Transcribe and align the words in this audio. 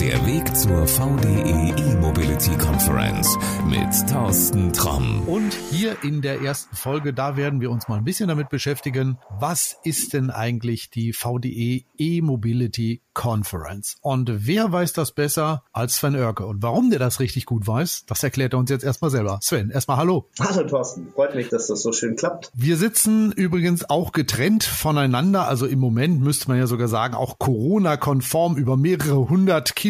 Der 0.00 0.24
Weg 0.26 0.56
zur 0.56 0.86
VDE 0.86 1.74
E-Mobility 1.76 2.56
Conference 2.56 3.36
mit 3.66 4.08
Thorsten 4.08 4.72
Tromm. 4.72 5.26
Und 5.26 5.52
hier 5.72 5.96
in 6.04 6.22
der 6.22 6.40
ersten 6.40 6.76
Folge, 6.76 7.12
da 7.12 7.36
werden 7.36 7.60
wir 7.60 7.72
uns 7.72 7.88
mal 7.88 7.96
ein 7.96 8.04
bisschen 8.04 8.28
damit 8.28 8.48
beschäftigen, 8.48 9.18
was 9.40 9.76
ist 9.82 10.12
denn 10.12 10.30
eigentlich 10.30 10.90
die 10.90 11.12
VDE 11.12 11.84
E-Mobility 11.98 13.02
Conference? 13.12 13.96
Und 14.00 14.46
wer 14.46 14.70
weiß 14.70 14.92
das 14.92 15.10
besser 15.10 15.64
als 15.72 15.96
Sven 15.96 16.14
Oerke? 16.14 16.46
Und 16.46 16.62
warum 16.62 16.90
der 16.90 17.00
das 17.00 17.18
richtig 17.18 17.46
gut 17.46 17.66
weiß, 17.66 18.04
das 18.06 18.22
erklärt 18.22 18.52
er 18.52 18.60
uns 18.60 18.70
jetzt 18.70 18.84
erstmal 18.84 19.10
selber. 19.10 19.40
Sven, 19.42 19.70
erstmal 19.70 19.96
hallo. 19.96 20.28
Hallo 20.38 20.62
Thorsten, 20.64 21.08
freut 21.12 21.34
mich, 21.34 21.48
dass 21.48 21.66
das 21.66 21.82
so 21.82 21.90
schön 21.92 22.14
klappt. 22.14 22.52
Wir 22.54 22.76
sitzen 22.76 23.32
übrigens 23.32 23.90
auch 23.90 24.12
getrennt 24.12 24.62
voneinander, 24.62 25.48
also 25.48 25.66
im 25.66 25.80
Moment 25.80 26.20
müsste 26.20 26.46
man 26.46 26.58
ja 26.58 26.68
sogar 26.68 26.86
sagen, 26.86 27.16
auch 27.16 27.40
Corona-konform 27.40 28.56
über 28.56 28.76
mehrere 28.76 29.28
hundert 29.28 29.74
Kilometer 29.74 29.87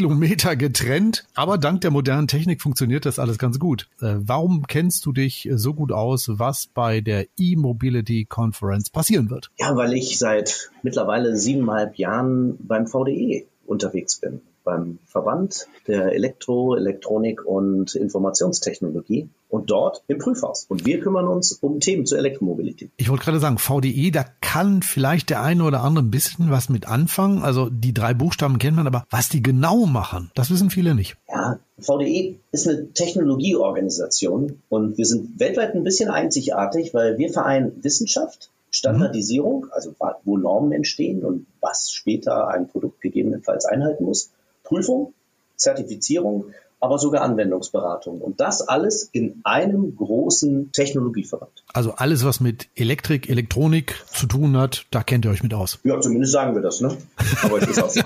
getrennt. 0.57 1.25
Aber 1.35 1.59
dank 1.59 1.81
der 1.81 1.91
modernen 1.91 2.29
Technik 2.29 2.63
funktioniert 2.63 3.07
das 3.07 3.19
alles 3.19 3.39
ganz 3.39 3.59
gut. 3.59 3.89
Äh, 4.01 4.15
warum 4.19 4.67
kennst 4.67 5.05
du 5.07 5.13
dich 5.13 5.49
so 5.53 5.75
gut 5.75 5.93
aus, 5.93 6.29
was 6.29 6.67
bei 6.67 7.01
der 7.01 7.27
E-Mobility 7.39 8.25
Conference 8.25 8.91
passieren 8.91 9.31
wird? 9.31 9.51
Ja, 9.59 9.77
weil 9.77 9.95
ich 9.95 10.19
seit 10.19 10.71
mittlerweile 10.83 11.37
siebeneinhalb 11.37 11.97
Jahren 11.97 12.57
beim 12.61 12.87
VDE 12.87 13.47
unterwegs 13.67 14.21
bin 14.21 14.41
beim 14.69 14.99
Verband 15.07 15.67
der 15.87 16.13
Elektro-, 16.13 16.77
Elektronik- 16.77 17.43
und 17.43 17.95
Informationstechnologie 17.95 19.31
und 19.49 19.71
dort 19.71 20.03
im 20.09 20.19
Prüfhaus. 20.19 20.67
Und 20.69 20.85
wir 20.85 21.01
kümmern 21.01 21.27
uns 21.27 21.53
um 21.53 21.81
Themen 21.81 22.05
zur 22.05 22.19
Elektromobilität. 22.19 22.91
Ich 22.99 23.09
wollte 23.09 23.25
gerade 23.25 23.41
sagen, 23.41 23.57
VDE, 23.57 24.11
da 24.11 24.27
kann 24.43 24.83
vielleicht 24.83 25.31
der 25.31 25.41
eine 25.43 25.65
oder 25.65 25.83
andere 25.83 26.05
ein 26.05 26.11
bisschen 26.11 26.51
was 26.51 26.69
mit 26.69 26.87
anfangen. 26.87 27.43
Also 27.43 27.71
die 27.71 27.95
drei 27.95 28.13
Buchstaben 28.13 28.59
kennt 28.59 28.77
man, 28.77 28.87
aber 28.87 29.07
was 29.09 29.31
die 29.31 29.43
genau 29.43 29.87
machen, 29.87 30.31
das 30.35 30.51
wissen 30.51 30.69
viele 30.69 30.95
nicht. 30.95 31.17
Ja, 31.31 31.59
VDE 31.79 32.37
ist 32.53 32.69
eine 32.69 32.93
Technologieorganisation 32.93 34.61
und 34.69 34.99
wir 34.99 35.07
sind 35.07 35.41
weltweit 35.41 35.75
ein 35.75 35.85
bisschen 35.85 36.11
einzigartig, 36.11 36.93
weil 36.93 37.17
wir 37.17 37.31
vereinen 37.31 37.83
Wissenschaft, 37.83 38.51
Standardisierung, 38.71 39.69
also 39.71 39.95
wo 40.25 40.37
Normen 40.37 40.73
entstehen 40.73 41.25
und 41.25 41.47
was 41.63 41.91
später 41.91 42.49
ein 42.49 42.69
Produkt 42.69 43.01
gegebenenfalls 43.01 43.65
einhalten 43.65 44.05
muss, 44.05 44.31
Prüfung, 44.69 45.15
Zertifizierung, 45.57 46.53
aber 46.81 46.99
sogar 46.99 47.23
Anwendungsberatung. 47.23 48.21
Und 48.21 48.41
das 48.41 48.67
alles 48.67 49.09
in 49.13 49.41
einem 49.45 49.97
großen 49.97 50.71
Technologieverband. 50.73 51.65
Also 51.73 51.93
alles, 51.93 52.25
was 52.25 52.41
mit 52.41 52.69
Elektrik, 52.75 53.29
Elektronik 53.29 53.95
zu 54.07 54.27
tun 54.27 54.57
hat, 54.57 54.87
da 54.91 55.03
kennt 55.03 55.25
ihr 55.25 55.31
euch 55.31 55.43
mit 55.43 55.55
aus. 55.55 55.79
Ja, 55.85 56.01
zumindest 56.01 56.33
sagen 56.33 56.55
wir 56.55 56.63
das, 56.63 56.81
ne? 56.81 56.97
Aber 57.43 57.61
ist 57.61 57.83
auch 57.83 57.91
so. 57.91 58.01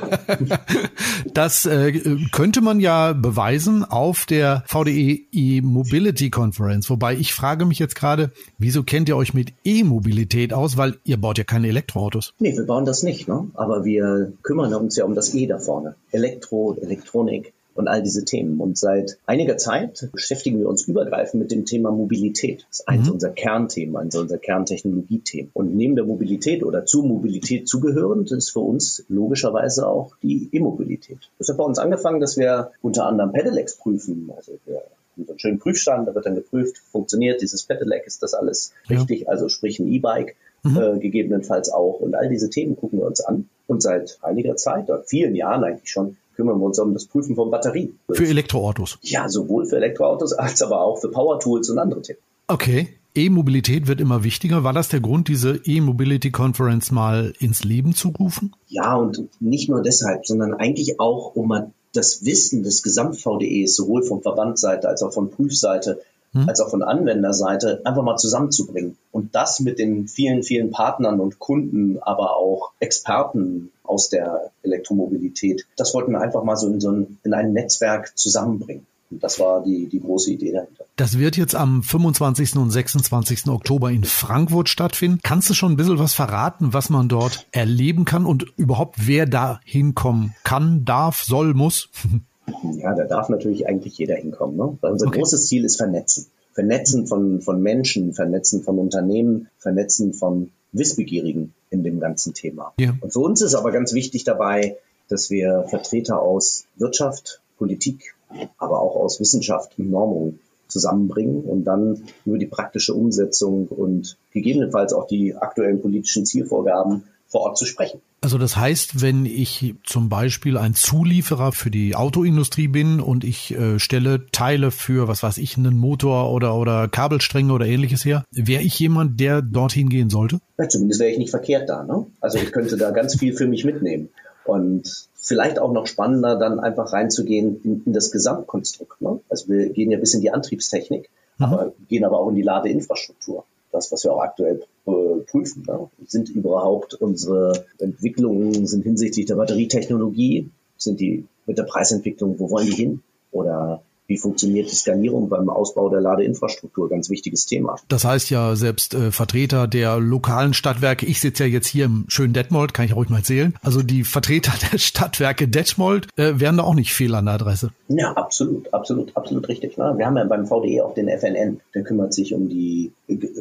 das 1.35 1.67
äh, 1.67 1.93
könnte 2.33 2.61
man 2.61 2.81
ja 2.81 3.13
beweisen 3.13 3.85
auf 3.85 4.25
der 4.27 4.65
VDE 4.67 5.27
E-Mobility 5.33 6.31
Conference. 6.31 6.89
Wobei 6.89 7.15
ich 7.15 7.35
frage 7.35 7.67
mich 7.67 7.79
jetzt 7.79 7.95
gerade, 7.95 8.31
wieso 8.59 8.83
kennt 8.83 9.09
ihr 9.09 9.17
euch 9.17 9.35
mit 9.35 9.53
E-Mobilität 9.65 10.53
aus? 10.53 10.77
Weil 10.77 10.99
ihr 11.05 11.21
baut 11.21 11.39
ja 11.39 11.45
keine 11.45 11.69
Elektroautos. 11.69 12.33
Nee, 12.39 12.57
wir 12.57 12.67
bauen 12.67 12.85
das 12.85 13.03
nicht, 13.03 13.29
ne? 13.29 13.49
Aber 13.55 13.85
wir 13.85 14.33
kümmern 14.43 14.73
uns 14.75 14.97
ja 14.97 15.05
um 15.05 15.15
das 15.15 15.35
E 15.35 15.47
da 15.47 15.59
vorne. 15.59 15.95
Elektro, 16.11 16.77
Elektronik, 16.81 17.53
und 17.75 17.89
all 17.89 18.03
diese 18.03 18.25
Themen. 18.25 18.61
Und 18.61 18.79
seit 18.79 19.19
einiger 19.27 19.57
Zeit 19.57 20.09
beschäftigen 20.13 20.59
wir 20.59 20.69
uns 20.69 20.87
übergreifend 20.87 21.43
mit 21.43 21.51
dem 21.51 21.65
Thema 21.65 21.91
Mobilität. 21.91 22.67
Das 22.69 22.81
ist 22.81 22.89
eines 22.89 23.09
mhm. 23.09 23.15
unserer 23.15 23.33
Kernthemen, 23.33 23.97
eines 23.97 24.15
unserer 24.17 24.39
Kerntechnologiethemen. 24.39 25.51
Und 25.55 25.75
neben 25.75 25.97
der 25.97 26.05
Mobilität 26.05 26.63
oder 26.63 26.85
zur 26.85 27.05
Mobilität 27.05 27.69
zugehörend 27.69 28.31
ist 28.33 28.51
für 28.51 28.61
uns 28.61 29.05
logischerweise 29.09 29.87
auch 29.87 30.17
die 30.23 30.49
E-Mobilität. 30.53 31.31
Das 31.39 31.49
hat 31.49 31.57
bei 31.57 31.65
uns 31.65 31.79
angefangen, 31.79 32.21
dass 32.21 32.37
wir 32.37 32.73
unter 32.81 33.07
anderem 33.07 33.33
Pedelecs 33.33 33.77
prüfen. 33.77 34.31
Also 34.37 34.59
wir 34.67 34.77
haben 34.77 35.25
so 35.27 35.33
einen 35.33 35.39
schönen 35.39 35.59
Prüfstand, 35.59 36.09
da 36.09 36.15
wird 36.15 36.27
dann 36.27 36.35
geprüft, 36.35 36.79
funktioniert 36.79 37.43
dieses 37.43 37.65
Pedelec, 37.65 38.07
ist 38.07 38.23
das 38.23 38.35
alles 38.35 38.73
ja. 38.89 38.97
richtig, 38.97 39.29
also 39.29 39.49
sprich 39.49 39.79
ein 39.79 39.89
E-Bike. 39.89 40.37
Mhm. 40.65 40.77
Äh, 40.77 40.99
gegebenenfalls 41.01 41.71
auch. 41.71 41.99
Und 41.99 42.15
all 42.15 42.29
diese 42.29 42.49
Themen 42.49 42.77
gucken 42.77 43.01
wir 43.01 43.07
uns 43.07 43.21
an. 43.21 43.49
Und 43.67 43.83
seit 43.83 44.19
einiger 44.23 44.55
Zeit, 44.55 44.89
oder 44.89 45.03
vielen 45.03 45.35
Jahren 45.35 45.65
eigentlich 45.65 45.91
schon, 45.91 46.17
kümmern 46.43 46.59
wir 46.59 46.67
uns 46.67 46.79
um 46.79 46.93
das 46.93 47.07
Prüfen 47.07 47.37
von 47.37 47.51
Batterien. 47.51 47.99
Für 48.11 48.27
Elektroautos? 48.27 48.99
Ja, 49.03 49.29
sowohl 49.29 49.67
für 49.67 49.77
Elektroautos 49.77 50.33
als 50.33 50.61
aber 50.63 50.81
auch 50.81 51.01
für 51.01 51.09
Power 51.09 51.39
Tools 51.39 51.71
und 51.71 51.79
andere 51.79 52.03
Themen. 52.03 52.19
Okay. 52.49 52.89
E-Mobilität 53.15 53.89
wird 53.89 54.01
immer 54.01 54.25
wichtiger. 54.25 54.65
War 54.65 54.73
das 54.73 54.89
der 54.89 55.01
Grund, 55.01 55.29
diese 55.29 55.61
E-Mobility 55.65 56.31
Conference 56.31 56.91
mal 56.91 57.35
ins 57.39 57.63
Leben 57.63 57.95
zu 57.95 58.09
rufen? 58.09 58.55
Ja, 58.69 58.97
und 58.97 59.29
nicht 59.39 59.69
nur 59.69 59.83
deshalb, 59.83 60.27
sondern 60.27 60.55
eigentlich 60.55 60.99
auch, 60.99 61.37
um 61.37 61.49
mal 61.49 61.73
das 61.93 62.25
Wissen 62.25 62.63
des 62.63 62.83
Gesamt-VDEs 62.83 63.77
sowohl 63.77 64.03
von 64.03 64.23
Verbandseite 64.23 64.89
als 64.89 65.03
auch 65.03 65.13
von 65.13 65.31
Prüfseite 65.31 66.01
hm. 66.33 66.49
als 66.49 66.61
auch 66.61 66.71
von 66.71 66.83
Anwenderseite 66.83 67.83
einfach 67.85 68.03
mal 68.03 68.17
zusammenzubringen. 68.17 68.97
Und 69.11 69.35
das 69.35 69.61
mit 69.61 69.79
den 69.79 70.09
vielen, 70.09 70.43
vielen 70.43 70.71
Partnern 70.71 71.21
und 71.21 71.39
Kunden, 71.39 71.99
aber 72.01 72.37
auch 72.37 72.73
Experten 72.81 73.71
aus 73.83 74.09
der 74.09 74.51
Elektromobilität. 74.63 75.67
Das 75.77 75.95
wollten 75.95 76.13
wir 76.13 76.21
einfach 76.21 76.45
mal 76.45 76.57
so 76.57 76.69
in 76.69 76.81
so 76.81 76.91
ein, 76.91 77.19
in 77.25 77.35
ein 77.35 77.53
Netzwerk 77.53 78.17
zusammenbringen. 78.17 78.87
Und 79.13 79.23
das 79.23 79.39
war 79.39 79.63
die, 79.63 79.89
die 79.89 80.01
große 80.01 80.33
Idee 80.33 80.53
dahinter. 80.53 80.87
Das 80.97 81.19
wird 81.19 81.37
jetzt 81.37 81.55
am 81.55 81.83
25. 81.83 82.57
und 82.57 82.71
26. 82.71 83.49
Oktober 83.49 83.91
in 83.91 84.05
Frankfurt 84.05 84.71
stattfinden. 84.71 85.21
Kannst 85.23 85.51
du 85.51 85.55
schon 85.55 85.73
ein 85.73 85.77
bisschen 85.77 85.99
was 85.99 86.15
verraten, 86.15 86.73
was 86.73 86.89
man 86.89 87.11
dort 87.11 87.47
erleben 87.53 88.07
kann 88.07 88.25
und 88.25 88.47
überhaupt 88.57 89.07
wer 89.07 89.27
da 89.27 89.61
hinkommen 89.65 90.35
kann, 90.45 90.87
darf, 90.87 91.23
soll, 91.23 91.53
muss? 91.53 91.91
Ja, 92.47 92.95
da 92.95 93.05
darf 93.05 93.29
natürlich 93.29 93.67
eigentlich 93.67 93.99
jeder 93.99 94.17
hinkommen. 94.17 94.57
Ne? 94.57 94.79
Weil 94.81 94.93
unser 94.93 95.09
okay. 95.09 95.19
großes 95.19 95.47
Ziel 95.47 95.65
ist 95.65 95.77
Vernetzen. 95.77 96.27
Vernetzen 96.53 97.07
von, 97.07 97.41
von 97.41 97.63
Menschen, 97.63 98.13
Vernetzen 98.13 98.63
von 98.63 98.79
Unternehmen, 98.79 99.49
Vernetzen 99.59 100.13
von 100.13 100.51
Wissbegierigen 100.73 101.55
in 101.71 101.83
dem 101.83 102.01
ganzen 102.01 102.35
Thema. 102.35 102.73
Ja. 102.79 102.95
Und 103.01 103.13
für 103.13 103.21
uns 103.21 103.43
ist 103.43 103.55
aber 103.55 103.73
ganz 103.73 103.95
wichtig 103.95 104.25
dabei, 104.25 104.77
dass 105.09 105.31
wir 105.31 105.65
Vertreter 105.69 106.21
aus 106.21 106.67
Wirtschaft, 106.77 107.41
Politik, 107.59 108.15
aber 108.59 108.81
auch 108.81 108.97
aus 108.97 109.21
Wissenschaft 109.21 109.79
und 109.79 109.91
Normung 109.91 110.39
zusammenbringen 110.69 111.43
und 111.43 111.65
dann 111.65 112.05
über 112.25 112.39
die 112.39 112.47
praktische 112.47 112.95
Umsetzung 112.95 113.69
und 113.69 114.17
gegebenenfalls 114.33 114.95
auch 114.95 115.07
die 115.07 115.35
aktuellen 115.35 115.81
politischen 115.81 116.25
Zielvorgaben 116.25 117.05
vor 117.29 117.43
Ort 117.43 117.59
zu 117.59 117.67
sprechen. 117.67 118.01
Also 118.23 118.39
das 118.39 118.57
heißt, 118.57 119.03
wenn 119.03 119.27
ich 119.27 119.75
zum 119.83 120.09
Beispiel 120.09 120.57
ein 120.57 120.75
Zulieferer 120.75 121.51
für 121.51 121.73
die 121.73 121.97
Autoindustrie 121.97 122.69
bin 122.69 123.01
und 123.01 123.25
ich 123.25 123.51
äh, 123.51 123.81
stelle 123.81 124.27
Teile 124.31 124.71
für, 124.71 125.09
was 125.09 125.25
weiß 125.25 125.39
ich, 125.39 125.57
einen 125.57 125.77
Motor 125.77 126.33
oder, 126.33 126.55
oder 126.55 126.87
Kabelstränge 126.87 127.53
oder 127.53 127.67
ähnliches 127.67 128.05
her, 128.05 128.25
wäre 128.31 128.63
ich 128.63 128.79
jemand, 128.79 129.19
der 129.19 129.43
dorthin 129.43 129.89
gehen 129.89 130.09
sollte? 130.09 130.39
Ja, 130.57 130.69
zumindest 130.69 131.01
wäre 131.01 131.11
ich 131.11 131.19
nicht 131.19 131.31
verkehrt 131.31 131.69
da. 131.69 131.83
Ne? 131.83 132.07
Also 132.21 132.39
ich 132.39 132.53
könnte 132.53 132.77
da 132.77 132.93
ganz 132.93 133.19
viel 133.19 133.35
für 133.35 133.49
mich 133.49 133.65
mitnehmen. 133.65 134.09
Und 134.45 135.09
vielleicht 135.17 135.59
auch 135.59 135.73
noch 135.73 135.89
spannender, 135.89 136.39
dann 136.39 136.61
einfach 136.61 136.93
reinzugehen 136.93 137.61
in, 137.65 137.83
in 137.87 137.93
das 137.93 138.13
Gesamtkonstrukt. 138.13 139.01
Ne? 139.01 139.19
Also 139.29 139.49
wir 139.49 139.71
gehen 139.71 139.91
ja 139.91 139.99
bis 139.99 140.15
in 140.15 140.21
die 140.21 140.31
Antriebstechnik, 140.31 141.11
mhm. 141.39 141.45
aber 141.45 141.73
gehen 141.89 142.05
aber 142.05 142.21
auch 142.21 142.29
in 142.29 142.37
die 142.37 142.43
Ladeinfrastruktur 142.43 143.45
das, 143.73 143.91
was 143.91 144.05
wir 144.05 144.13
auch 144.13 144.21
aktuell 144.21 144.63
äh, 144.87 145.21
prüfen. 145.27 145.65
Ne? 145.67 145.91
Sind 146.07 146.29
überhaupt 146.29 146.95
unsere 146.95 147.67
Entwicklungen, 147.79 148.67
sind 148.67 148.83
hinsichtlich 148.83 149.27
der 149.27 149.37
Batterietechnologie, 149.37 150.51
sind 150.77 151.01
die 151.01 151.27
mit 151.47 151.59
der 151.59 151.65
Preisentwicklung, 151.65 152.39
wo 152.39 152.51
wollen 152.51 152.67
die 152.67 152.75
hin? 152.75 153.03
Oder 153.33 153.83
wie 154.13 154.19
funktioniert 154.19 154.71
die 154.71 154.77
Skanierung 154.77 155.31
beim 155.31 155.49
Ausbau 155.49 155.89
der 155.89 156.03
Ladeinfrastruktur? 156.03 156.91
Ganz 156.91 157.09
wichtiges 157.09 157.47
Thema. 157.47 157.77
Das 157.89 158.05
heißt 158.05 158.29
ja, 158.29 158.55
selbst 158.57 158.93
äh, 158.93 159.11
Vertreter 159.11 159.67
der 159.67 159.99
lokalen 159.99 160.53
Stadtwerke, 160.53 161.07
ich 161.07 161.19
sitze 161.19 161.45
ja 161.45 161.49
jetzt 161.49 161.67
hier 161.67 161.87
im 161.87 162.05
schönen 162.09 162.35
Detmold, 162.35 162.75
kann 162.75 162.85
ich 162.85 162.95
ruhig 162.95 163.09
mal 163.09 163.19
erzählen. 163.19 163.55
Also 163.63 163.83
die 163.83 164.05
Vertreter 164.05 164.53
der 164.71 164.77
Stadtwerke 164.77 165.49
Detmold 165.49 166.09
äh, 166.17 166.35
wären 166.35 166.59
da 166.59 166.65
auch 166.65 166.75
nicht 166.75 166.93
fehl 166.93 167.15
an 167.15 167.25
der 167.25 167.35
Adresse. 167.35 167.71
Ja, 167.89 168.13
absolut, 168.13 168.73
absolut, 168.75 169.17
absolut 169.17 169.49
richtig. 169.49 169.79
Ne? 169.79 169.95
Wir 169.97 170.05
haben 170.05 170.19
ja 170.19 170.25
beim 170.25 170.47
VDE 170.47 170.85
auch 170.85 170.93
den 170.93 171.09
FNN, 171.09 171.61
der 171.75 171.83
kümmert 171.83 172.13
sich 172.13 172.35
um 172.35 172.51
die 172.51 172.93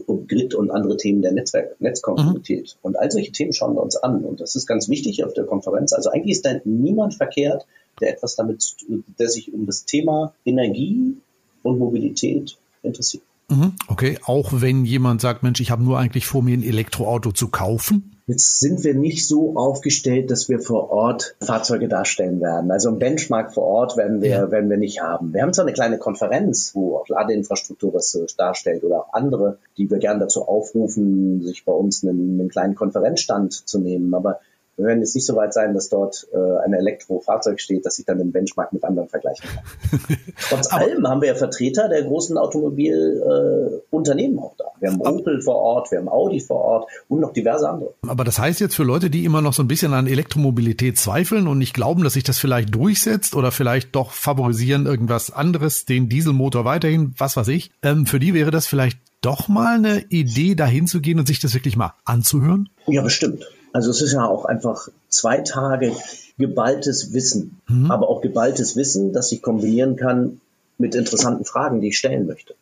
um 0.06 0.28
Grid 0.28 0.56
und 0.56 0.72
andere 0.72 0.96
Themen 0.96 1.22
der 1.22 1.34
Netzwerk, 1.34 1.80
Netzkontinuität. 1.80 2.76
Mhm. 2.76 2.88
Und 2.88 3.00
all 3.00 3.12
solche 3.12 3.34
Themen 3.34 3.52
schauen 3.52 3.76
wir 3.76 3.84
uns 3.84 3.98
an. 3.98 4.24
Und 4.24 4.40
das 4.40 4.56
ist 4.56 4.68
ganz 4.68 4.88
wichtig 4.88 5.26
auf 5.26 5.34
der 5.34 5.44
Konferenz. 5.44 5.92
Also 5.92 6.10
eigentlich 6.12 6.38
ist 6.38 6.46
da 6.46 6.52
niemand 6.64 7.14
verkehrt, 7.16 7.66
der 8.02 8.14
etwas 8.14 8.36
damit, 8.36 8.76
der 9.20 9.30
sich 9.30 9.54
um 9.54 9.66
das 9.66 9.86
Thema 9.86 10.34
Energie 10.46 11.18
und 11.64 11.80
Mobilität 11.80 12.58
interessiert. 12.84 13.24
Mhm, 13.52 13.74
okay, 13.90 14.18
auch 14.26 14.50
wenn 14.54 14.86
jemand 14.86 15.20
sagt, 15.20 15.44
Mensch, 15.44 15.60
ich 15.60 15.72
habe 15.72 15.84
nur 15.84 16.00
eigentlich 16.00 16.26
vor, 16.26 16.42
mir 16.42 16.58
ein 16.58 16.64
Elektroauto 16.64 17.34
zu 17.34 17.50
kaufen. 17.50 18.16
Jetzt 18.26 18.62
sind 18.62 18.86
wir 18.86 18.94
nicht 18.94 19.28
so 19.28 19.58
aufgestellt, 19.58 20.32
dass 20.32 20.48
wir 20.48 20.62
vor 20.62 20.90
Ort 20.90 21.36
Fahrzeuge 21.42 21.90
darstellen 21.90 22.40
werden. 22.40 22.72
Also 22.72 22.88
ein 22.90 22.98
Benchmark 22.98 23.54
vor 23.54 23.64
Ort 23.64 23.98
werden 23.98 24.22
wir, 24.22 24.30
ja. 24.30 24.52
werden 24.52 24.70
wir 24.70 24.78
nicht 24.78 25.02
haben. 25.02 25.34
Wir 25.34 25.42
haben 25.42 25.52
zwar 25.52 25.66
eine 25.66 25.74
kleine 25.74 25.98
Konferenz, 25.98 26.72
wo 26.76 26.96
auch 26.96 27.10
Ladeinfrastruktur 27.10 27.94
was 27.94 28.18
darstellt 28.38 28.86
oder 28.86 29.02
auch 29.02 29.14
andere, 29.14 29.58
die 29.78 29.90
wir 29.90 29.98
gerne 29.98 30.22
dazu 30.22 30.48
aufrufen, 30.48 31.42
sich 31.44 31.66
bei 31.66 31.74
uns 31.74 32.06
einen, 32.06 32.40
einen 32.40 32.50
kleinen 32.50 32.76
Konferenzstand 32.76 33.52
zu 33.52 33.80
nehmen. 33.80 34.14
Aber 34.14 34.40
Wir 34.78 34.86
werden 34.86 35.02
jetzt 35.02 35.16
nicht 35.16 35.26
so 35.26 35.36
weit 35.36 35.54
sein, 35.54 35.74
dass 35.74 35.90
dort 35.90 36.28
äh, 36.34 36.66
ein 36.66 36.74
Elektrofahrzeug 36.74 37.60
steht, 37.60 37.86
das 37.86 37.96
sich 37.96 38.06
dann 38.06 38.20
im 38.20 38.32
Benchmark 38.32 38.74
mit 38.74 38.84
anderen 38.84 39.10
vergleichen 39.10 39.50
kann. 39.50 40.00
Trotz 40.50 40.72
allem 40.72 41.08
haben 41.08 41.22
wir 41.22 41.28
ja 41.28 41.36
Vertreter 41.36 41.90
der 41.90 42.04
großen 42.04 42.38
Automobilunternehmen 42.38 44.38
äh, 44.38 44.42
auch 44.42 44.56
da. 44.58 44.66
Wir 44.80 44.92
haben 44.92 45.02
Opel 45.02 45.42
vor 45.42 45.56
Ort, 45.56 45.92
wir 45.92 46.00
haben 46.00 46.10
Audi 46.10 46.40
vor 46.40 46.62
Ort 46.62 46.90
und 47.10 47.20
noch 47.20 47.34
diverse 47.34 47.70
andere. 47.70 47.94
Aber 48.08 48.24
das 48.24 48.40
heißt 48.40 48.60
jetzt 48.60 48.76
für 48.76 48.84
Leute, 48.84 49.10
die 49.10 49.26
immer 49.26 49.42
noch 49.42 49.54
so 49.54 49.62
ein 49.62 49.68
bisschen 49.68 49.94
an 49.94 50.08
Elektromobilität 50.08 50.98
zweifeln 50.98 51.48
und 51.48 51.58
nicht 51.58 51.74
glauben, 51.74 52.04
dass 52.04 52.14
sich 52.14 52.24
das 52.24 52.40
vielleicht 52.40 52.74
durchsetzt 52.74 53.36
oder 53.36 53.52
vielleicht 53.52 53.96
doch 53.96 54.12
favorisieren 54.12 54.86
irgendwas 54.86 55.32
anderes, 55.32 55.86
den 55.86 56.10
Dieselmotor 56.10 56.66
weiterhin, 56.66 57.14
was 57.18 57.38
weiß 57.38 57.50
ich, 57.50 57.72
ähm, 57.84 58.06
für 58.06 58.20
die 58.20 58.34
wäre 58.34 58.52
das 58.52 58.68
vielleicht 58.68 59.00
doch 59.22 59.48
mal 59.48 59.76
eine 59.76 60.06
Idee, 60.10 60.56
dahin 60.56 60.88
zu 60.88 61.00
gehen 61.00 61.20
und 61.20 61.28
sich 61.28 61.40
das 61.40 61.54
wirklich 61.54 61.78
mal 61.78 61.94
anzuhören? 62.06 62.70
Ja, 62.88 63.04
bestimmt. 63.04 63.46
Also 63.74 63.92
es 63.92 64.02
ist 64.02 64.14
ja 64.14 64.26
auch 64.26 64.46
einfach 64.46 64.90
zwei 65.10 65.38
Tage 65.38 65.94
geballtes 66.38 67.14
Wissen, 67.14 67.62
mhm. 67.68 67.92
aber 67.92 68.10
auch 68.10 68.22
geballtes 68.22 68.76
Wissen, 68.76 69.14
das 69.14 69.30
sich 69.30 69.42
kombinieren 69.42 69.96
kann 69.96 70.42
mit 70.78 70.96
interessanten 70.96 71.46
Fragen, 71.46 71.82
die 71.82 71.90
ich 71.90 71.98
stellen 71.98 72.26
möchte. 72.28 72.56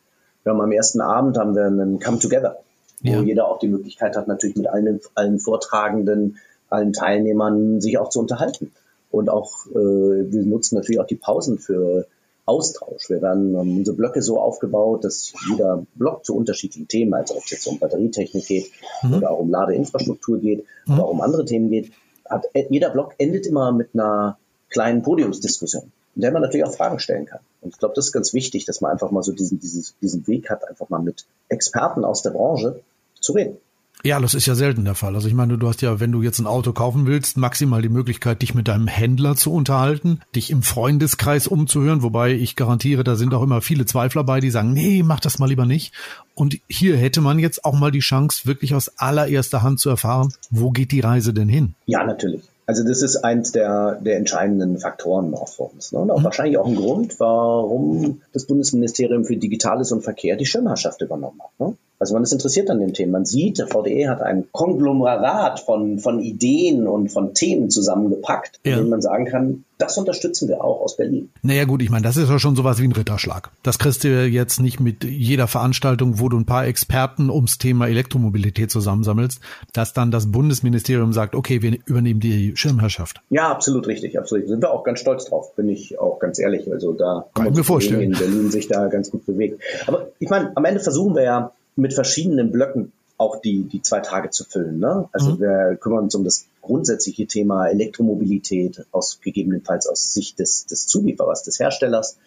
Wir 0.44 0.54
haben 0.54 0.62
am 0.62 0.72
ersten 0.72 1.02
Abend 1.02 1.38
haben 1.38 1.56
wir 1.56 1.66
einen 1.66 2.00
Come 2.00 2.20
Together, 2.20 2.58
wo 3.02 3.12
ja. 3.12 3.22
jeder 3.22 3.48
auch 3.48 3.60
die 3.60 3.68
Möglichkeit 3.68 4.16
hat, 4.16 4.28
natürlich 4.28 4.56
mit 4.56 4.68
allen, 4.68 5.00
allen 5.16 5.40
Vortragenden, 5.40 6.38
allen 6.70 6.94
Teilnehmern 6.94 7.82
sich 7.82 7.98
auch 7.98 8.10
zu 8.10 8.20
unterhalten. 8.20 8.72
Und 9.12 9.30
auch, 9.30 9.66
äh, 9.68 9.74
wir 9.74 10.44
nutzen 10.44 10.76
natürlich 10.76 11.00
auch 11.00 11.08
die 11.08 11.16
Pausen 11.16 11.58
für 11.58 12.06
Austausch. 12.50 13.10
Wir 13.10 13.22
werden 13.22 13.56
um, 13.56 13.78
unsere 13.78 13.96
Blöcke 13.96 14.22
so 14.24 14.42
aufgebaut, 14.42 15.04
dass 15.04 15.34
jeder 15.50 15.86
Block 15.94 16.26
zu 16.26 16.36
unterschiedlichen 16.36 16.88
Themen, 16.88 17.14
also 17.14 17.36
ob 17.36 17.44
es 17.44 17.52
jetzt 17.52 17.68
um 17.68 17.78
Batterietechnik 17.78 18.46
geht 18.48 18.72
mhm. 19.04 19.14
oder 19.16 19.32
auch 19.32 19.40
um 19.40 19.52
Ladeinfrastruktur 19.52 20.40
geht 20.40 20.66
mhm. 20.86 20.96
oder 20.96 21.06
auch 21.06 21.12
um 21.12 21.22
andere 21.22 21.46
Themen 21.46 21.70
geht, 21.70 21.92
hat 22.28 22.46
äh, 22.54 22.66
jeder 22.70 22.90
Block 22.90 23.14
endet 23.20 23.46
immer 23.46 23.72
mit 23.72 23.90
einer 23.94 24.38
kleinen 24.70 25.04
Podiumsdiskussion, 25.04 25.92
in 26.16 26.22
der 26.22 26.32
man 26.32 26.42
natürlich 26.42 26.66
auch 26.66 26.76
Fragen 26.76 27.00
stellen 27.00 27.28
kann. 27.28 27.42
Und 27.62 27.74
ich 27.74 27.80
glaube, 27.80 27.94
das 27.96 28.08
ist 28.08 28.14
ganz 28.14 28.34
wichtig, 28.34 28.66
dass 28.66 28.82
man 28.82 28.92
einfach 28.92 29.12
mal 29.12 29.24
so 29.24 29.32
diesen, 29.32 29.60
diesen, 29.60 29.86
diesen 30.02 30.28
Weg 30.28 30.50
hat, 30.50 30.68
einfach 30.68 30.90
mal 30.90 31.02
mit 31.02 31.26
Experten 31.50 32.04
aus 32.04 32.24
der 32.24 32.32
Branche 32.32 32.82
zu 33.20 33.34
reden. 33.34 33.58
Ja, 34.04 34.20
das 34.22 34.34
ist 34.34 34.46
ja 34.46 34.56
selten 34.56 34.86
der 34.86 34.96
Fall. 34.96 35.16
Also 35.16 35.28
ich 35.28 35.34
meine, 35.34 35.58
du 35.58 35.68
hast 35.68 35.82
ja, 35.82 36.00
wenn 36.00 36.14
du 36.14 36.22
jetzt 36.22 36.40
ein 36.40 36.48
Auto 36.48 36.72
kaufen 36.72 37.06
willst, 37.06 37.36
maximal 37.36 37.82
die 37.82 37.90
Möglichkeit, 37.90 38.42
dich 38.42 38.56
mit 38.56 38.70
deinem 38.70 38.88
Händler 38.88 39.36
zu 39.36 39.52
unterhalten, 39.52 40.22
dich 40.36 40.52
im 40.52 40.64
Freundeskreis 40.64 41.48
umzuhören, 41.48 42.02
wobei 42.02 42.32
ich 42.32 42.56
garantiere, 42.56 43.04
da 43.04 43.16
sind 43.16 43.34
auch 43.34 43.44
immer 43.44 43.62
viele 43.62 43.86
Zweifler 43.86 44.24
bei, 44.24 44.40
die 44.40 44.52
sagen, 44.52 44.72
nee, 44.72 45.04
mach 45.04 45.20
das 45.20 45.38
mal 45.38 45.50
lieber 45.50 45.66
nicht. 45.66 45.94
Und 46.34 46.60
hier 46.70 46.96
hätte 46.96 47.20
man 47.20 47.40
jetzt 47.40 47.66
auch 47.66 47.78
mal 47.78 47.92
die 47.92 48.00
Chance, 48.00 48.46
wirklich 48.46 48.74
aus 48.74 48.90
allererster 48.98 49.64
Hand 49.64 49.82
zu 49.82 49.90
erfahren, 49.90 50.34
wo 50.50 50.72
geht 50.72 50.94
die 50.94 51.02
Reise 51.02 51.34
denn 51.34 51.50
hin? 51.50 51.76
Ja, 51.86 52.06
natürlich. 52.06 52.44
Also 52.70 52.88
das 52.88 53.02
ist 53.02 53.18
eins 53.18 53.52
der, 53.52 53.96
der 53.96 54.18
entscheidenden 54.18 54.78
Faktoren 54.78 55.34
auch 55.34 55.50
für 55.50 55.64
uns. 55.64 55.92
Ne? 55.92 56.00
Und 56.00 56.12
auch 56.12 56.20
mhm. 56.20 56.24
wahrscheinlich 56.24 56.58
auch 56.60 56.68
ein 56.68 56.76
Grund, 56.76 57.20
warum 57.20 58.22
das 58.32 58.46
Bundesministerium 58.46 59.26
für 59.26 59.36
Digitales 59.36 59.92
und 59.92 60.04
Verkehr 60.04 60.38
die 60.38 60.46
Schirmherrschaft 60.46 61.02
übernommen 61.02 61.42
hat. 61.42 61.60
Ne? 61.60 61.76
Also 62.00 62.14
man 62.14 62.24
ist 62.24 62.32
interessiert 62.32 62.70
an 62.70 62.80
dem 62.80 62.94
Thema. 62.94 63.20
Man 63.20 63.26
sieht, 63.26 63.60
der 63.60 63.68
VDE 63.68 64.08
hat 64.08 64.22
ein 64.22 64.46
Konglomerat 64.52 65.60
von, 65.60 66.00
von 66.00 66.22
Ideen 66.22 66.88
und 66.88 67.10
von 67.10 67.34
Themen 67.34 67.70
zusammengepackt, 67.70 68.60
ja. 68.64 68.72
in 68.72 68.78
denen 68.80 68.90
man 68.90 69.02
sagen 69.02 69.26
kann, 69.26 69.66
das 69.78 69.98
unterstützen 69.98 70.50
wir 70.50 70.64
auch 70.64 70.82
aus 70.82 70.98
Berlin. 70.98 71.30
Naja 71.42 71.64
gut, 71.64 71.82
ich 71.82 71.90
meine, 71.90 72.04
das 72.04 72.18
ist 72.18 72.30
ja 72.30 72.38
schon 72.38 72.56
sowas 72.56 72.82
wie 72.82 72.88
ein 72.88 72.92
Ritterschlag. 72.92 73.50
Das 73.64 73.80
kriegst 73.80 74.04
du 74.04 74.26
jetzt 74.26 74.60
nicht 74.60 74.80
mit 74.80 75.06
jeder 75.06 75.48
Veranstaltung, 75.48 76.20
wo 76.20 76.28
du 76.28 76.38
ein 76.38 76.46
paar 76.46 76.68
Experten 76.68 77.30
ums 77.30 77.58
Thema 77.58 77.88
Elektromobilität 77.88 78.72
zusammensammelst, 78.72 79.40
dass 79.72 79.94
dann 79.94 80.12
das 80.12 80.32
Bundesministerium 80.32 81.14
sagt, 81.14 81.34
okay, 81.34 81.62
wir 81.62 81.78
übernehmen 81.86 82.20
die 82.20 82.56
Schirmherrschaft. 82.56 83.22
Ja, 83.30 83.52
absolut 83.52 83.88
richtig, 83.88 84.20
absolut. 84.20 84.48
Sind 84.48 84.62
wir 84.62 84.72
auch 84.72 84.84
ganz 84.84 85.00
stolz 85.00 85.26
drauf, 85.26 85.56
bin 85.56 85.70
ich 85.70 85.98
auch 85.98 86.20
ganz 86.20 86.40
ehrlich. 86.40 86.70
Also 86.72 86.94
da 86.94 87.26
kann 87.34 87.48
ich 87.48 87.56
mir 87.56 87.64
vorstellen. 87.64 88.02
in 88.02 88.12
Berlin 88.12 88.52
sich 88.52 88.68
da 88.68 88.88
ganz 88.88 89.12
gut 89.12 89.26
bewegt. 89.26 89.62
Aber 89.88 90.10
ich 90.20 90.30
meine, 90.30 90.52
am 90.56 90.66
Ende 90.66 90.82
versuchen 90.82 91.16
wir 91.16 91.24
ja 91.24 91.52
mit 91.76 91.94
verschiedenen 91.94 92.52
Blöcken 92.52 92.92
auch 93.20 93.42
die, 93.42 93.64
die 93.64 93.82
zwei 93.82 94.00
Tage 94.00 94.30
zu 94.30 94.46
füllen. 94.46 94.80
Ne? 94.80 95.10
Also 95.12 95.32
mhm. 95.32 95.40
wir 95.42 95.76
kümmern 95.76 96.06
uns 96.06 96.16
um 96.16 96.24
das 96.24 96.46
grundsätzliche 96.62 97.28
Thema 97.28 97.68
Elektromobilität 97.68 98.86
aus 98.92 99.20
gegebenenfalls 99.22 99.88
aus 99.88 100.14
Sicht 100.14 100.40
des, 100.40 100.66
des 100.68 100.88
Zulieferers, 100.88 101.44
des 101.44 101.60
Herstellers, 101.60 102.18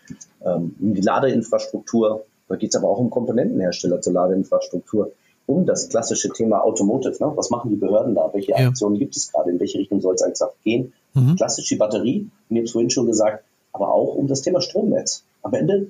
ähm, 0.44 0.74
um 0.78 0.94
die 0.94 1.00
Ladeinfrastruktur. 1.00 2.26
Da 2.48 2.56
geht 2.56 2.74
es 2.74 2.76
aber 2.76 2.90
auch 2.90 2.98
um 2.98 3.08
Komponentenhersteller 3.08 4.02
zur 4.02 4.12
Ladeinfrastruktur, 4.12 5.12
um 5.46 5.64
das 5.64 5.88
klassische 5.88 6.28
Thema 6.28 6.62
Automotive. 6.62 7.16
Ne? 7.24 7.32
Was 7.36 7.48
machen 7.48 7.70
die 7.70 7.76
Behörden 7.76 8.14
da? 8.14 8.28
Welche 8.34 8.52
ja. 8.52 8.68
Aktionen 8.68 8.98
gibt 8.98 9.16
es 9.16 9.32
gerade? 9.32 9.50
In 9.50 9.60
welche 9.60 9.78
Richtung 9.78 10.02
soll 10.02 10.14
es 10.14 10.22
eigentlich 10.22 10.40
gehen? 10.62 10.92
Mhm. 11.14 11.36
Klassisch 11.36 11.68
die 11.68 11.76
Batterie, 11.76 12.28
habe 12.50 12.66
vorhin 12.66 12.90
schon 12.90 13.06
gesagt, 13.06 13.44
aber 13.72 13.94
auch 13.94 14.14
um 14.14 14.26
das 14.26 14.42
Thema 14.42 14.60
Stromnetz. 14.60 15.24
Am 15.42 15.54
Ende 15.54 15.88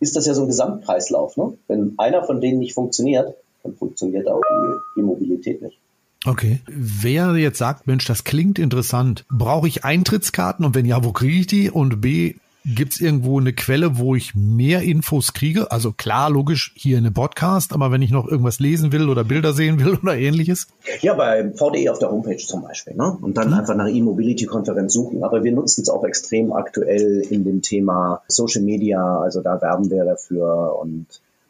ist 0.00 0.16
das 0.16 0.26
ja 0.26 0.34
so 0.34 0.42
ein 0.42 0.48
Gesamtkreislauf. 0.48 1.36
Ne? 1.36 1.54
Wenn 1.68 1.94
einer 1.98 2.24
von 2.24 2.40
denen 2.40 2.58
nicht 2.58 2.74
funktioniert, 2.74 3.34
dann 3.62 3.76
funktioniert 3.76 4.28
auch 4.28 4.40
die, 4.40 5.00
die 5.00 5.02
Mobilität 5.02 5.62
nicht. 5.62 5.78
Okay. 6.26 6.60
Wer 6.66 7.34
jetzt 7.36 7.58
sagt, 7.58 7.86
Mensch, 7.86 8.04
das 8.06 8.24
klingt 8.24 8.58
interessant, 8.58 9.24
brauche 9.30 9.68
ich 9.68 9.84
Eintrittskarten 9.84 10.64
und 10.64 10.74
wenn 10.74 10.84
ja, 10.84 11.02
wo 11.04 11.12
kriege 11.12 11.40
ich 11.40 11.46
die? 11.46 11.70
Und 11.70 12.00
B, 12.00 12.34
Gibt 12.66 12.92
es 12.92 13.00
irgendwo 13.00 13.40
eine 13.40 13.54
Quelle, 13.54 13.96
wo 13.96 14.14
ich 14.14 14.34
mehr 14.34 14.82
Infos 14.82 15.32
kriege? 15.32 15.70
Also 15.72 15.92
klar, 15.92 16.28
logisch, 16.28 16.72
hier 16.76 16.98
in 16.98 17.06
einem 17.06 17.14
Podcast, 17.14 17.72
aber 17.72 17.90
wenn 17.90 18.02
ich 18.02 18.10
noch 18.10 18.28
irgendwas 18.28 18.60
lesen 18.60 18.92
will 18.92 19.08
oder 19.08 19.24
Bilder 19.24 19.54
sehen 19.54 19.82
will 19.82 19.98
oder 20.02 20.16
ähnliches? 20.16 20.66
Ja, 21.00 21.14
bei 21.14 21.50
VDE 21.52 21.88
auf 21.90 21.98
der 21.98 22.10
Homepage 22.10 22.36
zum 22.36 22.62
Beispiel. 22.62 22.94
Ne? 22.94 23.16
Und 23.20 23.38
dann 23.38 23.48
mhm. 23.48 23.54
einfach 23.54 23.74
nach 23.74 23.88
E-Mobility-Konferenz 23.88 24.92
suchen. 24.92 25.24
Aber 25.24 25.42
wir 25.42 25.52
nutzen 25.52 25.82
es 25.82 25.88
auch 25.88 26.04
extrem 26.04 26.52
aktuell 26.52 27.22
in 27.30 27.44
dem 27.44 27.62
Thema 27.62 28.22
Social 28.28 28.62
Media. 28.62 29.20
Also 29.20 29.40
da 29.40 29.60
werben 29.62 29.90
wir 29.90 30.04
dafür. 30.04 30.76
Und 30.78 31.06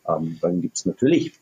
ähm, 0.08 0.38
dann 0.40 0.60
gibt 0.60 0.76
es 0.76 0.86
natürlich, 0.86 1.32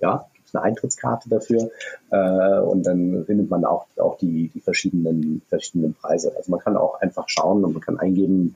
ja, 0.00 0.26
eine 0.54 0.62
Eintrittskarte 0.62 1.28
dafür 1.28 1.70
äh, 2.10 2.60
und 2.60 2.84
dann 2.84 3.24
findet 3.26 3.50
man 3.50 3.64
auch, 3.64 3.86
auch 3.96 4.18
die, 4.18 4.50
die 4.54 4.60
verschiedenen, 4.60 5.42
verschiedenen 5.48 5.94
Preise. 5.94 6.32
Also 6.36 6.50
man 6.50 6.60
kann 6.60 6.76
auch 6.76 7.00
einfach 7.00 7.28
schauen 7.28 7.64
und 7.64 7.72
man 7.72 7.82
kann 7.82 7.98
eingeben, 7.98 8.54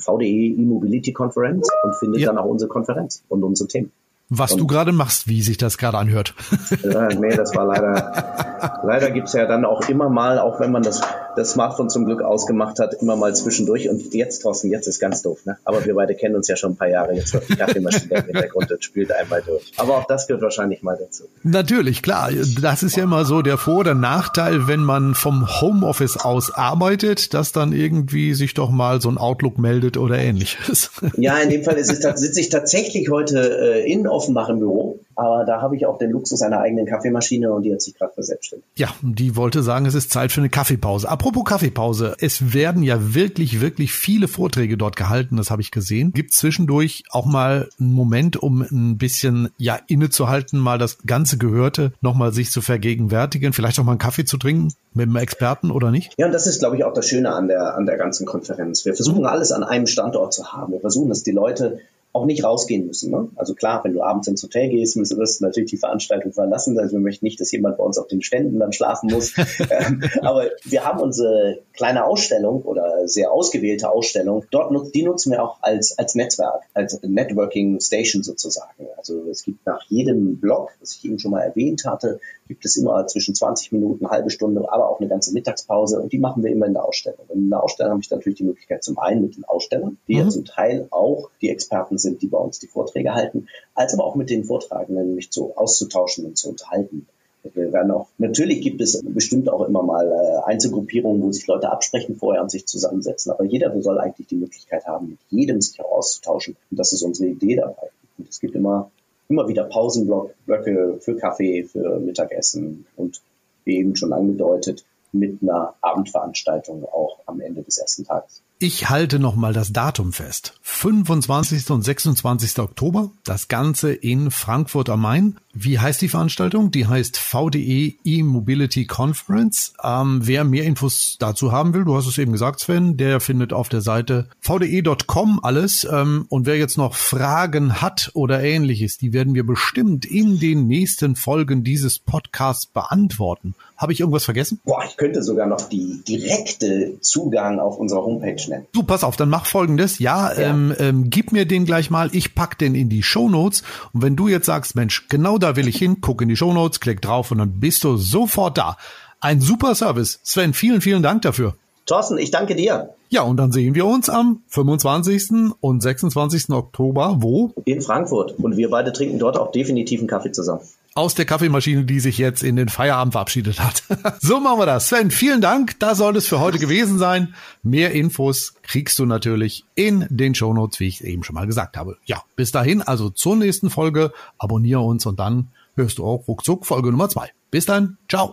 VDE 0.00 0.54
E-Mobility 0.58 1.12
Conference 1.12 1.68
und 1.82 1.94
findet 1.96 2.20
ja. 2.20 2.28
dann 2.28 2.38
auch 2.38 2.46
unsere 2.46 2.68
Konferenz 2.68 3.22
und 3.28 3.42
unsere 3.42 3.68
Themen. 3.68 3.92
Was 4.30 4.52
und, 4.52 4.58
du 4.58 4.66
gerade 4.66 4.92
machst, 4.92 5.28
wie 5.28 5.42
sich 5.42 5.58
das 5.58 5.76
gerade 5.76 5.98
anhört. 5.98 6.34
Äh, 6.82 7.14
nee, 7.16 7.36
das 7.36 7.54
war 7.54 7.66
leider, 7.66 8.80
leider 8.84 9.10
gibt's 9.10 9.34
ja 9.34 9.46
dann 9.46 9.64
auch 9.64 9.88
immer 9.88 10.08
mal, 10.08 10.38
auch 10.38 10.60
wenn 10.60 10.72
man 10.72 10.82
das, 10.82 11.02
das 11.36 11.52
Smartphone 11.52 11.90
zum 11.90 12.04
Glück 12.04 12.22
ausgemacht 12.22 12.78
hat, 12.78 12.94
immer 12.94 13.16
mal 13.16 13.34
zwischendurch. 13.34 13.88
Und 13.88 14.14
jetzt, 14.14 14.40
Thorsten, 14.42 14.70
jetzt 14.70 14.86
ist 14.86 15.00
ganz 15.00 15.22
doof, 15.22 15.44
ne? 15.44 15.56
Aber 15.64 15.84
wir 15.84 15.94
beide 15.94 16.14
kennen 16.14 16.36
uns 16.36 16.48
ja 16.48 16.56
schon 16.56 16.72
ein 16.72 16.76
paar 16.76 16.88
Jahre. 16.88 17.14
Jetzt 17.14 17.34
wird 17.34 17.48
die 17.48 17.56
Kaffeemaschine 17.56 18.14
im 18.14 18.24
Hintergrund 18.24 18.70
und 18.70 18.84
spielt 18.84 19.12
einmal 19.12 19.42
durch. 19.42 19.72
Aber 19.76 19.98
auch 19.98 20.06
das 20.06 20.26
gehört 20.26 20.42
wahrscheinlich 20.42 20.82
mal 20.82 20.96
dazu. 20.98 21.24
Natürlich, 21.42 22.02
klar. 22.02 22.30
Das 22.60 22.82
ist 22.82 22.96
ja 22.96 23.04
immer 23.04 23.24
so 23.24 23.42
der 23.42 23.58
Vor- 23.58 23.80
oder 23.80 23.94
Nachteil, 23.94 24.66
wenn 24.66 24.80
man 24.80 25.14
vom 25.14 25.60
Homeoffice 25.60 26.16
aus 26.16 26.50
arbeitet, 26.50 27.34
dass 27.34 27.52
dann 27.52 27.72
irgendwie 27.72 28.34
sich 28.34 28.54
doch 28.54 28.70
mal 28.70 29.00
so 29.00 29.08
ein 29.08 29.18
Outlook 29.18 29.58
meldet 29.58 29.96
oder 29.96 30.18
ähnliches. 30.18 30.90
Ja, 31.16 31.38
in 31.38 31.50
dem 31.50 31.64
Fall 31.64 31.76
ist 31.76 31.92
es, 31.92 32.00
sitze 32.20 32.40
ich 32.40 32.48
tatsächlich 32.48 33.10
heute 33.10 33.84
äh, 33.84 33.90
in 33.90 34.06
Offenbach 34.06 34.48
im 34.48 34.58
Büro. 34.58 35.00
Aber 35.16 35.44
da 35.44 35.60
habe 35.60 35.76
ich 35.76 35.86
auch 35.86 35.98
den 35.98 36.10
Luxus 36.10 36.42
einer 36.42 36.60
eigenen 36.60 36.86
Kaffeemaschine 36.86 37.52
und 37.52 37.62
die 37.62 37.72
hat 37.72 37.82
sich 37.82 37.94
gerade 37.94 38.12
verselbstständigt. 38.12 38.68
Ja, 38.76 38.88
die 39.02 39.36
wollte 39.36 39.62
sagen, 39.62 39.86
es 39.86 39.94
ist 39.94 40.10
Zeit 40.10 40.32
für 40.32 40.40
eine 40.40 40.50
Kaffeepause. 40.50 41.08
Apropos 41.08 41.44
Kaffeepause, 41.44 42.16
es 42.20 42.52
werden 42.54 42.82
ja 42.82 43.14
wirklich, 43.14 43.60
wirklich 43.60 43.92
viele 43.92 44.28
Vorträge 44.28 44.76
dort 44.76 44.96
gehalten, 44.96 45.36
das 45.36 45.50
habe 45.50 45.62
ich 45.62 45.70
gesehen. 45.70 46.12
Gibt 46.12 46.32
zwischendurch 46.32 47.04
auch 47.10 47.26
mal 47.26 47.68
einen 47.78 47.92
Moment, 47.92 48.36
um 48.36 48.62
ein 48.62 48.98
bisschen 48.98 49.50
ja 49.58 49.78
innezuhalten, 49.86 50.58
mal 50.58 50.78
das 50.78 50.98
ganze 51.06 51.38
Gehörte 51.38 51.92
nochmal 52.00 52.32
sich 52.32 52.50
zu 52.50 52.60
vergegenwärtigen, 52.60 53.52
vielleicht 53.52 53.78
auch 53.78 53.84
mal 53.84 53.92
einen 53.92 53.98
Kaffee 53.98 54.24
zu 54.24 54.38
trinken 54.38 54.72
mit 54.92 55.08
einem 55.08 55.16
Experten 55.16 55.70
oder 55.70 55.90
nicht? 55.90 56.12
Ja, 56.18 56.26
und 56.26 56.32
das 56.32 56.46
ist, 56.46 56.60
glaube 56.60 56.76
ich, 56.76 56.84
auch 56.84 56.92
das 56.92 57.06
Schöne 57.06 57.32
an 57.32 57.48
der, 57.48 57.76
an 57.76 57.86
der 57.86 57.96
ganzen 57.96 58.26
Konferenz. 58.26 58.84
Wir 58.84 58.94
versuchen 58.94 59.26
alles 59.26 59.52
an 59.52 59.64
einem 59.64 59.86
Standort 59.86 60.32
zu 60.32 60.52
haben. 60.52 60.72
Wir 60.72 60.80
versuchen, 60.80 61.08
dass 61.08 61.22
die 61.22 61.32
Leute 61.32 61.80
auch 62.14 62.26
nicht 62.26 62.44
rausgehen 62.44 62.86
müssen. 62.86 63.10
Ne? 63.10 63.28
Also 63.34 63.54
klar, 63.54 63.82
wenn 63.82 63.92
du 63.92 64.00
abends 64.00 64.28
ins 64.28 64.42
Hotel 64.44 64.68
gehst, 64.68 64.96
müssen 64.96 65.18
wir 65.18 65.28
natürlich 65.40 65.70
die 65.70 65.76
Veranstaltung 65.76 66.32
verlassen. 66.32 66.78
Also 66.78 66.92
wir 66.92 67.00
möchten 67.00 67.24
nicht, 67.24 67.40
dass 67.40 67.50
jemand 67.50 67.76
bei 67.76 67.82
uns 67.82 67.98
auf 67.98 68.06
den 68.06 68.22
Ständen 68.22 68.60
dann 68.60 68.72
schlafen 68.72 69.10
muss. 69.10 69.34
Ähm, 69.70 70.02
aber 70.20 70.50
wir 70.64 70.84
haben 70.84 71.00
unsere 71.00 71.58
kleine 71.72 72.04
Ausstellung 72.04 72.62
oder 72.62 73.08
sehr 73.08 73.32
ausgewählte 73.32 73.90
Ausstellung. 73.90 74.44
Dort 74.50 74.70
die 74.94 75.02
nutzen 75.02 75.32
wir 75.32 75.42
auch 75.42 75.58
als 75.62 75.98
als 75.98 76.14
Netzwerk, 76.14 76.62
als 76.74 77.00
Networking 77.02 77.80
Station 77.80 78.22
sozusagen. 78.22 78.86
Also 78.96 79.24
es 79.30 79.42
gibt 79.42 79.64
nach 79.66 79.82
jedem 79.88 80.38
Blog, 80.38 80.70
das 80.80 80.96
ich 80.96 81.04
eben 81.04 81.18
schon 81.18 81.30
mal 81.30 81.40
erwähnt 81.40 81.84
hatte, 81.86 82.20
gibt 82.46 82.64
es 82.64 82.76
immer 82.76 83.06
zwischen 83.06 83.34
20 83.34 83.72
Minuten, 83.72 84.08
halbe 84.08 84.30
Stunde, 84.30 84.70
aber 84.70 84.90
auch 84.90 85.00
eine 85.00 85.08
ganze 85.08 85.32
Mittagspause 85.32 86.00
und 86.00 86.12
die 86.12 86.18
machen 86.18 86.42
wir 86.42 86.50
immer 86.50 86.66
in 86.66 86.74
der 86.74 86.84
Ausstellung. 86.84 87.26
Und 87.28 87.44
in 87.44 87.50
der 87.50 87.62
Ausstellung 87.62 87.92
habe 87.92 88.02
ich 88.02 88.10
natürlich 88.10 88.38
die 88.38 88.44
Möglichkeit 88.44 88.84
zum 88.84 88.98
einen 88.98 89.22
mit 89.22 89.36
den 89.36 89.44
Ausstellern, 89.44 89.98
die 90.08 90.14
mhm. 90.14 90.20
ja 90.20 90.28
zum 90.28 90.44
Teil 90.44 90.86
auch 90.90 91.30
die 91.40 91.48
Experten 91.48 91.98
sind, 92.04 92.22
die 92.22 92.28
bei 92.28 92.38
uns 92.38 92.60
die 92.60 92.68
Vorträge 92.68 93.12
halten, 93.12 93.48
als 93.74 93.92
aber 93.94 94.04
auch 94.04 94.14
mit 94.14 94.30
den 94.30 94.44
Vortragenden 94.44 95.16
mich 95.16 95.28
so 95.30 95.56
auszutauschen 95.56 96.24
und 96.24 96.38
zu 96.38 96.50
unterhalten. 96.50 97.06
Wir 97.52 97.72
werden 97.72 97.90
auch, 97.90 98.08
natürlich 98.16 98.62
gibt 98.62 98.80
es 98.80 99.02
bestimmt 99.04 99.50
auch 99.50 99.66
immer 99.68 99.82
mal 99.82 100.06
äh, 100.06 100.50
Einzelgruppierungen, 100.50 101.20
wo 101.20 101.30
sich 101.30 101.46
Leute 101.46 101.70
absprechen 101.70 102.16
vorher 102.16 102.42
und 102.42 102.50
sich 102.50 102.64
zusammensetzen. 102.66 103.32
Aber 103.32 103.44
jeder 103.44 103.82
soll 103.82 103.98
eigentlich 103.98 104.28
die 104.28 104.36
Möglichkeit 104.36 104.86
haben, 104.86 105.10
mit 105.10 105.18
jedem 105.28 105.60
sich 105.60 105.78
auch 105.80 105.98
auszutauschen. 105.98 106.56
Und 106.70 106.78
das 106.78 106.94
ist 106.94 107.02
unsere 107.02 107.28
Idee 107.28 107.56
dabei. 107.56 107.90
Und 108.16 108.30
es 108.30 108.40
gibt 108.40 108.54
immer, 108.54 108.90
immer 109.28 109.46
wieder 109.46 109.64
Pausenblöcke 109.64 110.96
für 111.00 111.16
Kaffee, 111.16 111.64
für 111.64 112.00
Mittagessen 112.00 112.86
und 112.96 113.20
wie 113.64 113.76
eben 113.76 113.94
schon 113.94 114.14
angedeutet, 114.14 114.84
mit 115.12 115.42
einer 115.42 115.74
Abendveranstaltung 115.80 116.84
auch 116.84 117.18
am 117.26 117.40
Ende 117.40 117.62
des 117.62 117.78
ersten 117.78 118.04
Tages. 118.04 118.42
Ich 118.60 118.88
halte 118.88 119.18
noch 119.18 119.34
mal 119.34 119.52
das 119.52 119.72
Datum 119.72 120.12
fest. 120.12 120.54
25. 120.62 121.70
und 121.70 121.82
26. 121.82 122.60
Oktober. 122.60 123.10
Das 123.24 123.48
Ganze 123.48 123.92
in 123.92 124.30
Frankfurt 124.30 124.88
am 124.90 125.02
Main. 125.02 125.36
Wie 125.52 125.78
heißt 125.78 126.00
die 126.02 126.08
Veranstaltung? 126.08 126.70
Die 126.70 126.86
heißt 126.86 127.16
VDE 127.16 127.94
E-Mobility 128.04 128.86
Conference. 128.86 129.72
Ähm, 129.82 130.20
wer 130.22 130.44
mehr 130.44 130.64
Infos 130.64 131.16
dazu 131.18 131.52
haben 131.52 131.74
will, 131.74 131.84
du 131.84 131.96
hast 131.96 132.06
es 132.06 132.18
eben 132.18 132.32
gesagt, 132.32 132.60
Sven, 132.60 132.96
der 132.96 133.20
findet 133.20 133.52
auf 133.52 133.68
der 133.68 133.80
Seite 133.80 134.28
vde.com 134.40 135.40
alles. 135.42 135.86
Ähm, 135.90 136.26
und 136.28 136.46
wer 136.46 136.56
jetzt 136.56 136.78
noch 136.78 136.94
Fragen 136.94 137.80
hat 137.80 138.10
oder 138.14 138.42
ähnliches, 138.42 138.98
die 138.98 139.12
werden 139.12 139.34
wir 139.34 139.46
bestimmt 139.46 140.04
in 140.06 140.38
den 140.38 140.66
nächsten 140.66 141.16
Folgen 141.16 141.62
dieses 141.62 141.98
Podcasts 141.98 142.66
beantworten. 142.66 143.54
Habe 143.76 143.92
ich 143.92 144.00
irgendwas 144.00 144.24
vergessen? 144.24 144.60
Boah, 144.64 144.84
ich 144.88 144.96
könnte 144.96 145.22
sogar 145.22 145.46
noch 145.46 145.68
die 145.68 146.02
direkte 146.06 146.98
Zugang 147.00 147.60
auf 147.60 147.78
unserer 147.78 148.02
Homepage 148.02 148.43
nennen. 148.48 148.66
Du, 148.72 148.82
pass 148.82 149.04
auf, 149.04 149.16
dann 149.16 149.28
mach 149.28 149.46
folgendes. 149.46 149.98
Ja, 149.98 150.32
ja. 150.32 150.50
Ähm, 150.50 150.74
ähm, 150.78 151.10
gib 151.10 151.32
mir 151.32 151.46
den 151.46 151.64
gleich 151.64 151.90
mal. 151.90 152.10
Ich 152.12 152.34
pack 152.34 152.58
den 152.58 152.74
in 152.74 152.88
die 152.88 153.02
Show 153.02 153.28
Notes. 153.28 153.62
Und 153.92 154.02
wenn 154.02 154.16
du 154.16 154.28
jetzt 154.28 154.46
sagst, 154.46 154.74
Mensch, 154.74 155.08
genau 155.08 155.38
da 155.38 155.56
will 155.56 155.68
ich 155.68 155.76
hin, 155.76 155.98
guck 156.00 156.22
in 156.22 156.28
die 156.28 156.36
Show 156.36 156.52
Notes, 156.52 156.80
klick 156.80 157.00
drauf 157.00 157.30
und 157.30 157.38
dann 157.38 157.60
bist 157.60 157.84
du 157.84 157.96
sofort 157.96 158.58
da. 158.58 158.76
Ein 159.20 159.40
super 159.40 159.74
Service. 159.74 160.20
Sven, 160.22 160.52
vielen, 160.52 160.80
vielen 160.80 161.02
Dank 161.02 161.22
dafür. 161.22 161.54
Thorsten, 161.86 162.18
ich 162.18 162.30
danke 162.30 162.54
dir. 162.54 162.90
Ja, 163.10 163.22
und 163.22 163.36
dann 163.36 163.52
sehen 163.52 163.74
wir 163.74 163.84
uns 163.84 164.08
am 164.08 164.42
25. 164.48 165.54
und 165.60 165.82
26. 165.82 166.50
Oktober. 166.50 167.16
Wo? 167.20 167.52
In 167.64 167.82
Frankfurt. 167.82 168.38
Und 168.38 168.56
wir 168.56 168.70
beide 168.70 168.92
trinken 168.92 169.18
dort 169.18 169.36
auch 169.36 169.52
definitiv 169.52 170.00
einen 170.00 170.08
Kaffee 170.08 170.32
zusammen 170.32 170.62
aus 170.94 171.14
der 171.14 171.24
Kaffeemaschine, 171.24 171.84
die 171.84 171.98
sich 171.98 172.18
jetzt 172.18 172.42
in 172.42 172.56
den 172.56 172.68
Feierabend 172.68 173.12
verabschiedet 173.12 173.60
hat. 173.60 173.82
so 174.20 174.38
machen 174.40 174.60
wir 174.60 174.66
das. 174.66 174.88
Sven, 174.88 175.10
vielen 175.10 175.40
Dank. 175.40 175.78
Das 175.80 175.98
soll 175.98 176.16
es 176.16 176.28
für 176.28 176.38
heute 176.38 176.58
gewesen 176.58 176.98
sein. 176.98 177.34
Mehr 177.62 177.92
Infos 177.92 178.54
kriegst 178.62 178.98
du 178.98 179.06
natürlich 179.06 179.64
in 179.74 180.06
den 180.08 180.34
Shownotes, 180.34 180.78
wie 180.80 180.86
ich 180.86 181.02
eben 181.02 181.24
schon 181.24 181.34
mal 181.34 181.46
gesagt 181.46 181.76
habe. 181.76 181.98
Ja, 182.04 182.22
bis 182.36 182.52
dahin, 182.52 182.80
also 182.80 183.10
zur 183.10 183.36
nächsten 183.36 183.70
Folge. 183.70 184.12
Abonniere 184.38 184.80
uns 184.80 185.04
und 185.06 185.18
dann 185.18 185.48
hörst 185.74 185.98
du 185.98 186.04
auch 186.04 186.28
ruckzuck 186.28 186.64
Folge 186.64 186.90
Nummer 186.90 187.08
zwei. 187.08 187.30
Bis 187.50 187.66
dann. 187.66 187.98
Ciao. 188.08 188.30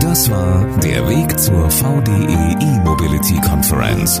Das 0.00 0.30
war 0.30 0.64
der 0.80 1.08
Weg 1.08 1.38
zur 1.38 1.70
VDE 1.70 2.56
E-Mobility 2.60 3.40
Conference. 3.40 4.20